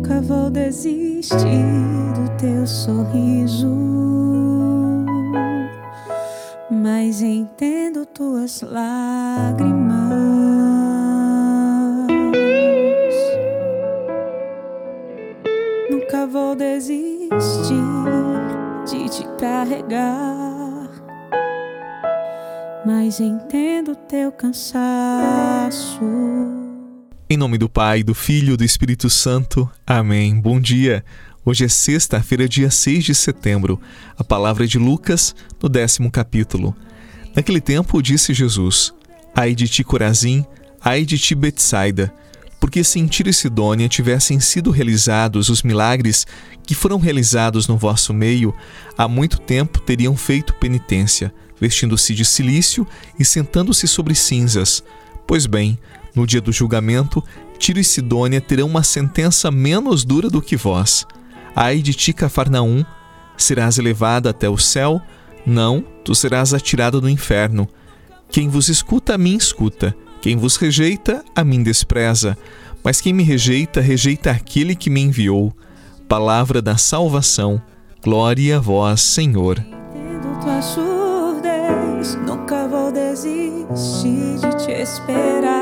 Nunca 0.00 0.22
vou 0.22 0.48
desistir 0.48 1.36
do 1.36 2.30
teu 2.38 2.66
sorriso, 2.66 3.68
mas 6.70 7.20
entendo 7.20 8.06
tuas 8.06 8.62
lágrimas. 8.62 9.92
Nunca 15.90 16.26
vou 16.26 16.56
desistir 16.56 17.34
de 18.86 19.06
te 19.06 19.28
carregar, 19.38 20.88
mas 22.86 23.20
entendo 23.20 23.94
teu 23.94 24.32
cansaço. 24.32 26.00
Em 27.32 27.36
nome 27.36 27.58
do 27.58 27.68
Pai, 27.68 28.02
do 28.02 28.12
Filho 28.12 28.54
e 28.54 28.56
do 28.56 28.64
Espírito 28.64 29.08
Santo. 29.08 29.70
Amém. 29.86 30.34
Bom 30.40 30.58
dia. 30.58 31.04
Hoje 31.44 31.64
é 31.64 31.68
sexta-feira, 31.68 32.48
dia 32.48 32.72
6 32.72 33.04
de 33.04 33.14
setembro. 33.14 33.80
A 34.18 34.24
palavra 34.24 34.64
é 34.64 34.66
de 34.66 34.80
Lucas, 34.80 35.32
no 35.62 35.68
décimo 35.68 36.10
capítulo. 36.10 36.74
Naquele 37.32 37.60
tempo 37.60 38.02
disse 38.02 38.34
Jesus: 38.34 38.92
Ai 39.32 39.54
de 39.54 39.68
ti, 39.68 39.84
Corazim, 39.84 40.44
ai 40.80 41.04
de 41.04 41.16
ti, 41.20 41.36
Betsaida, 41.36 42.12
porque 42.58 42.82
se 42.82 42.98
em 42.98 43.06
Tiro 43.06 43.30
e 43.30 43.32
Sidônia 43.32 43.88
tivessem 43.88 44.40
sido 44.40 44.72
realizados 44.72 45.50
os 45.50 45.62
milagres 45.62 46.26
que 46.66 46.74
foram 46.74 46.98
realizados 46.98 47.68
no 47.68 47.78
vosso 47.78 48.12
meio, 48.12 48.52
há 48.98 49.06
muito 49.06 49.38
tempo 49.38 49.78
teriam 49.78 50.16
feito 50.16 50.54
penitência, 50.54 51.32
vestindo-se 51.60 52.12
de 52.12 52.24
silício 52.24 52.84
e 53.16 53.24
sentando-se 53.24 53.86
sobre 53.86 54.16
cinzas. 54.16 54.82
Pois 55.28 55.46
bem, 55.46 55.78
no 56.20 56.26
dia 56.26 56.40
do 56.40 56.52
julgamento, 56.52 57.24
Tiro 57.58 57.80
e 57.80 57.84
Sidônia 57.84 58.42
terão 58.42 58.66
uma 58.66 58.82
sentença 58.82 59.50
menos 59.50 60.04
dura 60.04 60.28
do 60.28 60.42
que 60.42 60.54
vós. 60.54 61.06
Ai 61.56 61.80
de 61.80 61.94
ti, 61.94 62.12
Cafarnaum, 62.12 62.84
serás 63.38 63.78
elevada 63.78 64.28
até 64.28 64.48
o 64.48 64.58
céu? 64.58 65.00
Não, 65.46 65.82
tu 66.04 66.14
serás 66.14 66.52
atirada 66.52 67.00
no 67.00 67.08
inferno. 67.08 67.66
Quem 68.30 68.48
vos 68.48 68.68
escuta, 68.68 69.14
a 69.14 69.18
mim 69.18 69.34
escuta. 69.34 69.96
Quem 70.20 70.36
vos 70.36 70.56
rejeita, 70.56 71.24
a 71.34 71.42
mim 71.42 71.62
despreza. 71.62 72.36
Mas 72.84 73.00
quem 73.00 73.14
me 73.14 73.22
rejeita, 73.22 73.80
rejeita 73.80 74.30
aquele 74.30 74.76
que 74.76 74.90
me 74.90 75.00
enviou. 75.00 75.54
Palavra 76.06 76.60
da 76.60 76.76
salvação. 76.76 77.60
Glória 78.04 78.58
a 78.58 78.60
vós, 78.60 79.00
Senhor. 79.00 79.56
Tua 80.42 80.62
surdez, 80.62 82.14
nunca 82.26 82.68
vou 82.68 82.92
desistir 82.92 84.38
de 84.38 84.64
te 84.64 84.72
esperar. 84.72 85.59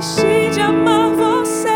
De 0.00 0.60
amar 0.60 1.10
você, 1.10 1.70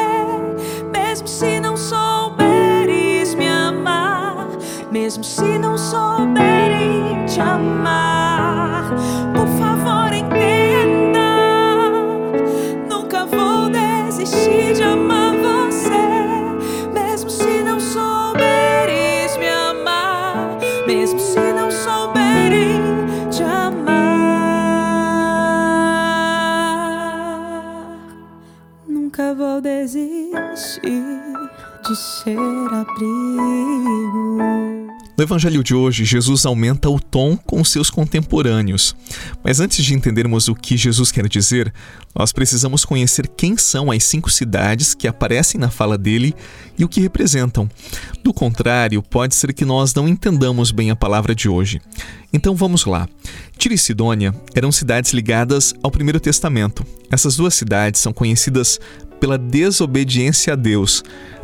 mesmo 0.93 1.29
se 1.29 1.61
não 1.61 1.77
souberes 1.77 3.33
me 3.37 3.47
amar, 3.47 4.49
mesmo 4.91 5.23
se 5.23 5.57
não 5.57 5.79
souberem 5.79 7.25
te 7.27 7.41
amar. 7.41 8.93
Por 9.33 9.47
favor, 9.57 10.13
entenda, 10.13 11.21
nunca 12.91 13.25
vou 13.25 13.71
desistir 13.71 14.75
de 14.75 14.83
amar 14.83 15.35
você, 15.37 16.91
mesmo 16.93 17.31
se 17.31 17.63
não 17.63 17.79
souberes 17.79 19.37
me 19.37 19.49
amar, 19.49 20.59
mesmo 20.89 21.21
se 21.21 21.48
abrigo. 32.89 34.59
No 35.19 35.25
evangelho 35.25 35.65
de 35.65 35.75
hoje, 35.75 36.05
Jesus 36.05 36.47
aumenta 36.47 36.89
o 36.89 37.01
tom 37.01 37.37
com 37.37 37.65
seus 37.65 37.91
contemporâneos. 37.91 38.95
Mas 39.43 39.59
antes 39.59 39.85
de 39.85 39.93
entendermos 39.93 40.47
o 40.47 40.55
que 40.55 40.77
Jesus 40.77 41.11
quer 41.11 41.29
dizer, 41.29 41.75
nós 42.15 42.33
precisamos 42.33 42.85
conhecer 42.85 43.27
quem 43.27 43.57
são 43.57 43.91
as 43.91 44.05
cinco 44.05 44.31
cidades 44.31 44.95
que 44.95 45.09
aparecem 45.09 45.61
na 45.61 45.71
fala 45.71 45.99
dele 45.99 46.37
e 46.79 46.85
o 46.85 46.89
que 46.89 47.01
representam. 47.01 47.69
Do 48.23 48.33
contrário, 48.33 49.03
pode 49.03 49.35
ser 49.35 49.53
que 49.53 49.65
nós 49.65 49.93
não 49.93 50.07
entendamos 50.07 50.71
bem 50.71 50.93
a 50.93 50.97
palavra 50.97 51.35
de 51.35 51.49
hoje. 51.49 51.81
Então 52.33 52.55
vamos 52.55 52.85
lá. 52.85 53.09
Tiro 53.57 53.75
e 53.75 53.79
Sidônia 53.79 54.33
eram 54.55 54.71
cidades 54.71 55.13
ligadas 55.13 55.75
ao 55.83 55.91
Primeiro 55.91 56.21
Testamento. 56.21 56.87
Essas 57.11 57.35
duas 57.35 57.55
cidades 57.55 58.01
são 58.01 58.13
conhecidas 58.13 58.79
pela 59.19 59.37
desobediência 59.37 60.53
a 60.53 60.57
Deus. 60.57 61.03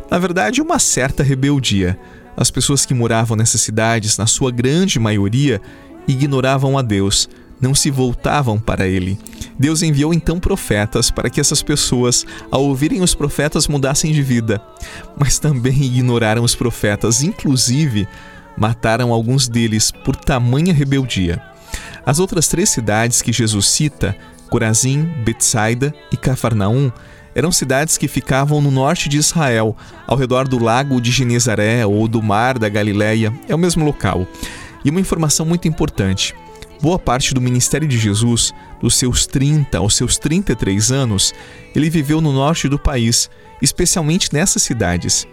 Na 0.09 0.19
verdade, 0.19 0.61
uma 0.61 0.79
certa 0.79 1.23
rebeldia. 1.23 1.97
As 2.37 2.51
pessoas 2.51 2.85
que 2.85 2.93
moravam 2.93 3.35
nessas 3.37 3.61
cidades, 3.61 4.17
na 4.17 4.27
sua 4.27 4.51
grande 4.51 4.99
maioria, 4.99 5.61
ignoravam 6.07 6.77
a 6.77 6.81
Deus, 6.81 7.29
não 7.59 7.73
se 7.73 7.89
voltavam 7.89 8.59
para 8.59 8.87
Ele. 8.87 9.17
Deus 9.57 9.81
enviou 9.81 10.13
então 10.13 10.39
profetas 10.39 11.09
para 11.09 11.29
que 11.29 11.39
essas 11.39 11.63
pessoas, 11.63 12.25
ao 12.51 12.63
ouvirem 12.63 13.01
os 13.01 13.15
profetas, 13.15 13.67
mudassem 13.67 14.11
de 14.11 14.21
vida. 14.21 14.61
Mas 15.17 15.39
também 15.39 15.83
ignoraram 15.83 16.43
os 16.43 16.55
profetas, 16.55 17.23
inclusive 17.23 18.07
mataram 18.57 19.11
alguns 19.11 19.47
deles 19.47 19.91
por 19.91 20.15
tamanha 20.15 20.73
rebeldia. 20.73 21.41
As 22.05 22.19
outras 22.19 22.47
três 22.47 22.69
cidades 22.69 23.21
que 23.21 23.33
Jesus 23.33 23.67
cita, 23.67 24.15
Corazim, 24.49 25.03
Betsaida 25.25 25.93
e 26.11 26.17
Cafarnaum, 26.17 26.91
eram 27.35 27.51
cidades 27.51 27.97
que 27.97 28.07
ficavam 28.07 28.61
no 28.61 28.71
norte 28.71 29.09
de 29.09 29.17
Israel, 29.17 29.75
ao 30.07 30.17
redor 30.17 30.47
do 30.47 30.57
lago 30.57 31.01
de 31.01 31.11
Genezaré 31.11 31.85
ou 31.85 32.07
do 32.07 32.23
mar 32.23 32.57
da 32.57 32.69
Galileia, 32.69 33.33
é 33.47 33.53
o 33.53 33.59
mesmo 33.59 33.83
local. 33.83 34.25
E 34.85 34.89
uma 34.89 35.01
informação 35.01 35.45
muito 35.45 35.67
importante: 35.67 36.33
boa 36.81 36.97
parte 36.97 37.33
do 37.33 37.41
ministério 37.41 37.87
de 37.87 37.99
Jesus, 37.99 38.53
dos 38.81 38.95
seus 38.95 39.27
30 39.27 39.77
aos 39.77 39.95
seus 39.95 40.17
33 40.17 40.91
anos, 40.91 41.33
ele 41.75 41.89
viveu 41.89 42.21
no 42.21 42.31
norte 42.31 42.69
do 42.69 42.79
país, 42.79 43.29
especialmente 43.61 44.33
nessas 44.33 44.63
cidades. 44.63 45.27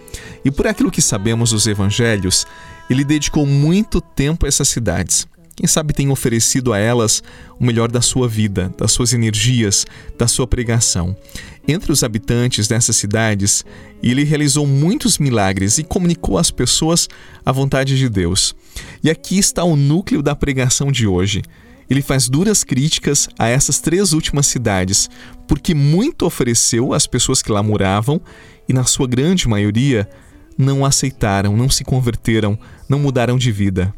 E 0.45 0.51
por 0.51 0.67
aquilo 0.67 0.91
que 0.91 1.01
sabemos 1.01 1.51
dos 1.51 1.69
evangelhos, 1.69 2.47
ele 2.91 3.05
dedicou 3.05 3.47
muito 3.47 4.01
tempo 4.01 4.45
a 4.45 4.49
essas 4.49 4.69
cidades. 4.69 5.27
Quem 5.55 5.67
sabe 5.67 5.93
tem 5.93 6.11
oferecido 6.11 6.73
a 6.73 6.79
elas 6.79 7.23
o 7.61 7.65
melhor 7.65 7.91
da 7.91 8.01
sua 8.01 8.27
vida, 8.27 8.73
das 8.77 8.93
suas 8.93 9.13
energias, 9.13 9.87
da 10.19 10.27
sua 10.27 10.47
pregação. 10.47 11.15
Entre 11.67 11.93
os 11.93 12.03
habitantes 12.03 12.67
dessas 12.67 12.97
cidades, 12.97 13.65
ele 14.03 14.25
realizou 14.25 14.67
muitos 14.67 15.19
milagres 15.19 15.79
e 15.79 15.85
comunicou 15.85 16.37
às 16.37 16.51
pessoas 16.51 17.09
a 17.45 17.53
vontade 17.53 17.97
de 17.97 18.09
Deus. 18.09 18.55
E 19.03 19.09
aqui 19.09 19.39
está 19.39 19.63
o 19.63 19.77
núcleo 19.77 20.23
da 20.23 20.35
pregação 20.35 20.91
de 20.91 21.07
hoje. 21.07 21.43
Ele 21.89 22.03
faz 22.03 22.29
duras 22.29 22.65
críticas 22.65 23.29
a 23.39 23.49
essas 23.49 23.81
três 23.81 24.13
últimas 24.13 24.47
cidades, 24.47 25.09
porque 25.47 25.75
muito 25.75 26.27
ofereceu 26.27 26.93
às 26.93 27.07
pessoas 27.07 27.43
que 27.43 27.53
lá 27.53 27.63
moravam 27.63 28.21
e, 28.69 28.73
na 28.73 28.85
sua 28.85 29.07
grande 29.07 29.47
maioria, 29.47 30.09
não 30.59 30.85
aceitaram, 30.85 31.57
não 31.57 31.71
se 31.71 31.85
converteram, 31.85 32.59
não 32.89 32.99
mudaram 32.99 33.39
de 33.39 33.53
vida. 33.53 33.95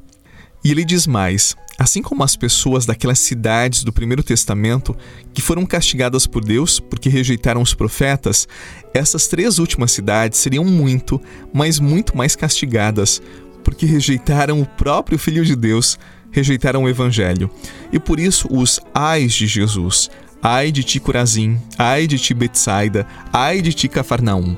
E 0.65 0.71
ele 0.71 0.85
diz 0.85 1.07
mais: 1.07 1.55
assim 1.79 2.01
como 2.01 2.25
as 2.25 2.35
pessoas 2.35 2.87
daquelas 2.87 3.19
cidades 3.19 3.85
do 3.85 3.93
Primeiro 3.93 4.23
Testamento 4.23 4.97
que 5.33 5.43
foram 5.43 5.67
castigadas 5.67 6.27
por 6.27 6.43
Deus 6.43 6.81
porque 6.81 7.09
rejeitaram 7.09 7.61
os 7.61 7.75
profetas, 7.75 8.49
essas 8.95 9.27
três 9.27 9.59
últimas 9.59 9.93
cidades 9.93 10.39
seriam 10.39 10.65
muito, 10.65 11.21
mas 11.53 11.79
muito 11.79 12.17
mais 12.17 12.35
castigadas 12.35 13.21
porque 13.63 13.87
rejeitaram 13.87 14.61
o 14.61 14.67
próprio 14.67 15.19
Filho 15.19 15.45
de 15.45 15.57
Deus, 15.57 15.99
rejeitaram 16.31 16.85
o 16.85 16.89
Evangelho. 16.89 17.51
E 17.93 17.99
por 17.99 18.21
isso 18.21 18.47
os 18.51 18.79
ais 18.93 19.33
de 19.33 19.47
Jesus, 19.47 20.11
ai 20.43 20.71
de 20.71 20.85
ti 20.85 21.01
Corazim, 21.01 21.59
ai 21.79 22.07
de 22.07 22.19
ti 22.19 22.35
Betsaida, 22.35 23.07
ai 23.33 23.63
de 23.63 23.73
ti 23.73 23.89
Cafarnaum. 23.89 24.57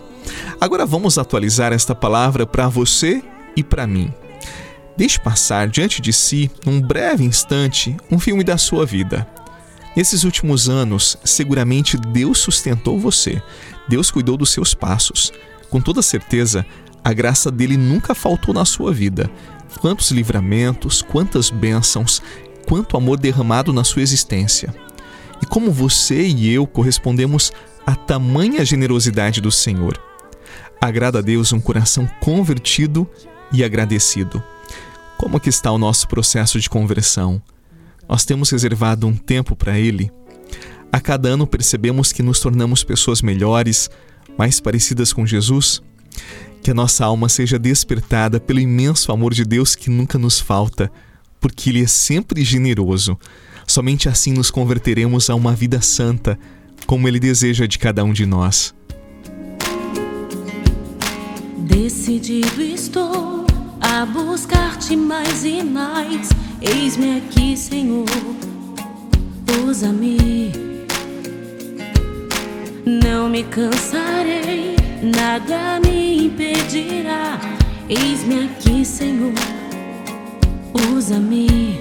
Agora 0.61 0.85
vamos 0.85 1.19
atualizar 1.19 1.73
esta 1.73 1.95
palavra 1.95 2.45
para 2.45 2.69
você 2.69 3.23
e 3.57 3.63
para 3.63 3.87
mim. 3.87 4.13
Deixe 4.97 5.19
passar 5.19 5.69
diante 5.69 6.01
de 6.01 6.13
si, 6.13 6.51
num 6.65 6.81
breve 6.81 7.23
instante, 7.23 7.97
um 8.11 8.19
filme 8.19 8.43
da 8.43 8.57
sua 8.57 8.87
vida. 8.87 9.27
Nesses 9.95 10.25
últimos 10.25 10.69
anos, 10.69 11.17
seguramente 11.25 11.97
Deus 11.97 12.39
sustentou 12.39 12.99
você, 12.99 13.43
Deus 13.89 14.11
cuidou 14.11 14.37
dos 14.37 14.51
seus 14.51 14.75
passos. 14.75 15.33
Com 15.71 15.81
toda 15.81 16.03
certeza, 16.03 16.65
a 17.05 17.13
graça 17.13 17.51
dele 17.51 17.77
nunca 17.77 18.15
faltou 18.15 18.55
na 18.55 18.65
sua 18.65 18.93
vida. 18.93 19.31
Quantos 19.81 20.11
livramentos, 20.11 21.03
quantas 21.03 21.51
bênçãos, 21.51 22.23
quanto 22.67 22.97
amor 22.97 23.19
derramado 23.19 23.73
na 23.73 23.85
sua 23.85 24.03
existência. 24.03 24.75
E 25.43 25.47
como 25.47 25.71
você 25.71 26.27
e 26.27 26.51
eu 26.51 26.67
correspondemos 26.67 27.53
a 27.87 27.95
tamanha 27.95 28.65
generosidade 28.65 29.41
do 29.41 29.51
Senhor. 29.51 30.01
Agrada 30.81 31.21
a 31.21 31.23
Deus 31.23 31.53
um 31.53 31.61
coração 31.61 32.07
convertido 32.21 33.09
e 33.53 33.63
agradecido. 33.63 34.43
Como 35.19 35.41
que 35.41 35.49
está 35.49 35.73
o 35.73 35.79
nosso 35.79 36.07
processo 36.07 36.61
de 36.61 36.69
conversão? 36.69 37.41
Nós 38.09 38.25
temos 38.25 38.51
reservado 38.51 39.07
um 39.07 39.17
tempo 39.17 39.57
para 39.57 39.79
ele? 39.79 40.11
A 40.93 41.01
cada 41.01 41.31
ano 41.31 41.47
percebemos 41.47 42.13
que 42.13 42.23
nos 42.23 42.39
tornamos 42.39 42.85
pessoas 42.85 43.23
melhores, 43.23 43.91
mais 44.39 44.61
parecidas 44.61 45.13
com 45.13 45.27
Jesus? 45.27 45.83
Que 46.63 46.71
a 46.71 46.75
nossa 46.75 47.05
alma 47.05 47.29
seja 47.29 47.59
despertada 47.59 48.39
pelo 48.39 48.61
imenso 48.61 49.11
amor 49.11 49.33
de 49.33 49.45
Deus 49.45 49.75
que 49.75 49.89
nunca 49.89 50.19
nos 50.19 50.39
falta, 50.39 50.93
porque 51.41 51.71
Ele 51.71 51.83
é 51.83 51.87
sempre 51.87 52.45
generoso. 52.45 53.19
Somente 53.67 54.09
assim 54.09 54.33
nos 54.33 54.51
converteremos 54.51 55.31
a 55.31 55.35
uma 55.35 55.55
vida 55.55 55.81
santa, 55.81 56.39
como 56.87 57.09
Ele 57.09 57.19
deseja 57.19 57.67
de 57.67 57.79
cada 57.79 58.05
um 58.05 58.13
de 58.13 58.27
nós. 58.27 58.75
Decidido 61.59 62.63
estou 62.63 63.46
a 63.87 64.05
buscar-te 64.05 64.97
mais 64.97 65.45
e 65.45 65.63
mais. 65.63 66.31
Eis-me 66.61 67.19
aqui, 67.19 67.57
Senhor, 67.57 68.05
usa-me. 69.65 70.53
Não 72.85 73.29
me 73.29 73.45
cansarei, 73.45 74.77
nada 75.03 75.81
me 75.81 76.27
impedirá. 76.27 77.39
Eis-me 77.89 78.45
aqui, 78.47 78.85
Senhor, 78.85 79.33
usa-me. 80.93 81.81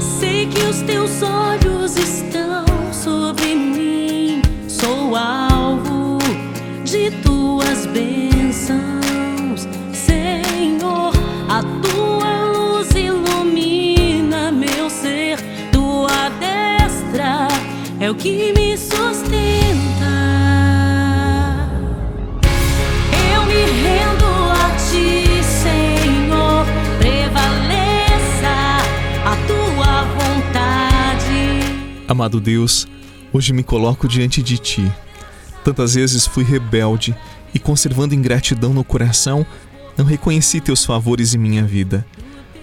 Sei 0.00 0.46
que 0.46 0.62
os 0.62 0.82
teus 0.82 1.22
olhos 1.22 1.96
estão 1.96 2.64
sobre 2.92 3.54
mim, 3.54 4.42
sou 4.68 5.16
alvo 5.16 6.18
de 6.84 7.10
tuas 7.22 7.86
bênçãos, 7.86 8.29
o 18.10 18.14
que 18.14 18.52
me 18.52 18.76
sustenta. 18.76 20.10
Eu 23.32 23.46
me 23.46 23.62
rendo 23.82 24.26
a 24.50 24.70
ti, 24.76 25.44
Senhor. 25.44 26.66
Prevaleça 26.98 28.82
a 29.24 29.36
tua 29.46 30.02
vontade. 30.02 31.62
Amado 32.08 32.40
Deus, 32.40 32.88
hoje 33.32 33.52
me 33.52 33.62
coloco 33.62 34.08
diante 34.08 34.42
de 34.42 34.58
ti. 34.58 34.92
Tantas 35.62 35.94
vezes 35.94 36.26
fui 36.26 36.42
rebelde 36.42 37.14
e, 37.54 37.60
conservando 37.60 38.14
ingratidão 38.14 38.74
no 38.74 38.82
coração, 38.82 39.46
não 39.96 40.04
reconheci 40.04 40.60
teus 40.60 40.84
favores 40.84 41.32
em 41.32 41.38
minha 41.38 41.62
vida. 41.62 42.04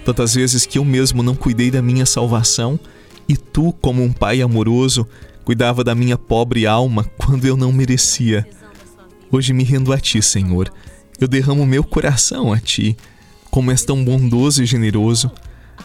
Tantas 0.04 0.36
vezes 0.36 0.66
que 0.66 0.78
eu 0.78 0.84
mesmo 0.84 1.24
não 1.24 1.36
cuidei 1.36 1.72
da 1.72 1.82
minha 1.82 2.06
salvação 2.06 2.78
e 3.30 3.38
tu, 3.38 3.74
como 3.80 4.04
um 4.04 4.12
pai 4.12 4.42
amoroso, 4.42 5.08
cuidava 5.48 5.82
da 5.82 5.96
minha 5.96 6.18
pobre 6.18 6.68
alma 6.68 7.06
quando 7.18 7.48
eu 7.48 7.56
não 7.56 7.72
merecia. 7.72 8.46
Hoje 9.32 9.54
me 9.54 9.64
rendo 9.64 9.94
a 9.94 9.98
ti, 9.98 10.22
Senhor. 10.22 10.70
Eu 11.18 11.26
derramo 11.26 11.66
meu 11.66 11.86
coração 11.86 12.52
a 12.52 12.60
ti. 12.60 12.98
Como 13.50 13.72
és 13.72 13.86
tão 13.86 14.04
bondoso 14.04 14.62
e 14.62 14.66
generoso, 14.66 15.32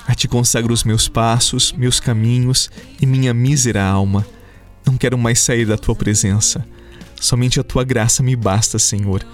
a 0.04 0.16
ti 0.16 0.26
consagro 0.26 0.74
os 0.74 0.82
meus 0.82 1.06
passos, 1.06 1.70
meus 1.70 2.00
caminhos 2.00 2.68
e 3.00 3.06
minha 3.06 3.32
mísera 3.32 3.84
alma. 3.84 4.26
Não 4.84 4.96
quero 4.96 5.16
mais 5.16 5.38
sair 5.38 5.64
da 5.64 5.78
tua 5.78 5.94
presença. 5.94 6.66
Somente 7.20 7.60
a 7.60 7.62
tua 7.62 7.84
graça 7.84 8.20
me 8.20 8.34
basta, 8.34 8.80
Senhor. 8.80 9.24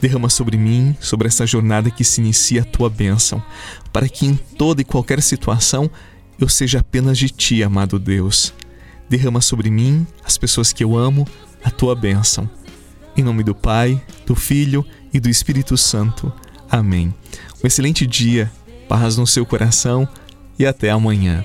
Derrama 0.00 0.30
sobre 0.30 0.56
mim, 0.56 0.96
sobre 1.02 1.28
essa 1.28 1.46
jornada 1.46 1.90
que 1.90 2.02
se 2.02 2.22
inicia 2.22 2.62
a 2.62 2.64
tua 2.64 2.88
bênção, 2.88 3.42
para 3.92 4.08
que 4.08 4.24
em 4.24 4.36
toda 4.36 4.80
e 4.80 4.86
qualquer 4.86 5.20
situação 5.20 5.90
eu 6.40 6.48
seja 6.48 6.78
apenas 6.78 7.18
de 7.18 7.28
ti, 7.28 7.62
amado 7.62 7.98
Deus. 7.98 8.54
Derrama 9.08 9.40
sobre 9.40 9.70
mim, 9.70 10.06
as 10.24 10.36
pessoas 10.36 10.72
que 10.72 10.82
eu 10.82 10.96
amo, 10.96 11.26
a 11.62 11.70
tua 11.70 11.94
bênção. 11.94 12.48
Em 13.16 13.22
nome 13.22 13.42
do 13.42 13.54
Pai, 13.54 14.02
do 14.26 14.34
Filho 14.34 14.84
e 15.12 15.20
do 15.20 15.28
Espírito 15.28 15.76
Santo. 15.76 16.32
Amém. 16.70 17.14
Um 17.62 17.66
excelente 17.66 18.06
dia, 18.06 18.50
paz 18.88 19.16
no 19.16 19.26
seu 19.26 19.46
coração 19.46 20.08
e 20.58 20.66
até 20.66 20.90
amanhã. 20.90 21.44